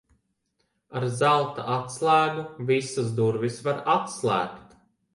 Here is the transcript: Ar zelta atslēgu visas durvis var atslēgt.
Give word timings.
Ar 0.99 1.05
zelta 1.19 1.67
atslēgu 1.75 2.47
visas 2.73 3.15
durvis 3.23 3.63
var 3.71 3.87
atslēgt. 3.99 4.79